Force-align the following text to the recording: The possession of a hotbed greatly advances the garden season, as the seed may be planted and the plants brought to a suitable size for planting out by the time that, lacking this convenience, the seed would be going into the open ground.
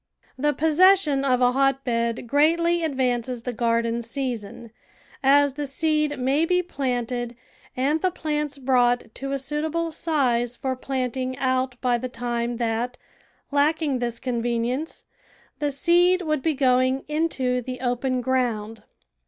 The 0.35 0.51
possession 0.51 1.23
of 1.23 1.41
a 1.41 1.51
hotbed 1.51 2.25
greatly 2.25 2.83
advances 2.83 3.43
the 3.43 3.53
garden 3.53 4.01
season, 4.01 4.71
as 5.21 5.53
the 5.53 5.67
seed 5.67 6.17
may 6.17 6.43
be 6.43 6.63
planted 6.63 7.35
and 7.77 8.01
the 8.01 8.09
plants 8.09 8.57
brought 8.57 9.13
to 9.13 9.31
a 9.31 9.37
suitable 9.37 9.91
size 9.91 10.57
for 10.57 10.75
planting 10.75 11.37
out 11.37 11.79
by 11.81 11.99
the 11.99 12.09
time 12.09 12.57
that, 12.57 12.97
lacking 13.51 13.99
this 13.99 14.17
convenience, 14.17 15.03
the 15.59 15.69
seed 15.69 16.23
would 16.23 16.41
be 16.41 16.55
going 16.55 17.05
into 17.07 17.61
the 17.61 17.79
open 17.79 18.21
ground. 18.21 18.81